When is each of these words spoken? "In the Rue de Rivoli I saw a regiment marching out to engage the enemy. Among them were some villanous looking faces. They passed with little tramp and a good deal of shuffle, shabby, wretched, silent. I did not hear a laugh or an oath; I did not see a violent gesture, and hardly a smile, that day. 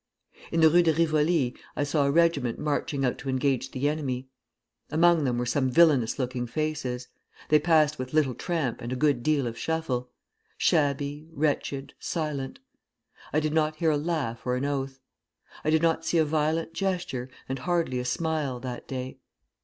"In 0.51 0.61
the 0.61 0.69
Rue 0.71 0.81
de 0.81 0.95
Rivoli 0.95 1.55
I 1.75 1.83
saw 1.83 2.07
a 2.07 2.11
regiment 2.11 2.57
marching 2.57 3.05
out 3.05 3.19
to 3.19 3.29
engage 3.29 3.69
the 3.69 3.87
enemy. 3.87 4.29
Among 4.89 5.25
them 5.25 5.37
were 5.37 5.45
some 5.45 5.69
villanous 5.69 6.17
looking 6.17 6.47
faces. 6.47 7.07
They 7.49 7.59
passed 7.59 7.99
with 7.99 8.11
little 8.11 8.33
tramp 8.33 8.81
and 8.81 8.91
a 8.91 8.95
good 8.95 9.21
deal 9.21 9.45
of 9.45 9.59
shuffle, 9.59 10.09
shabby, 10.57 11.29
wretched, 11.31 11.93
silent. 11.99 12.57
I 13.31 13.39
did 13.39 13.53
not 13.53 13.75
hear 13.75 13.91
a 13.91 13.95
laugh 13.97 14.41
or 14.43 14.55
an 14.55 14.65
oath; 14.65 14.99
I 15.63 15.69
did 15.69 15.83
not 15.83 16.03
see 16.03 16.17
a 16.17 16.25
violent 16.25 16.73
gesture, 16.73 17.29
and 17.47 17.59
hardly 17.59 17.99
a 17.99 18.05
smile, 18.05 18.59
that 18.61 18.87
day. 18.87 19.19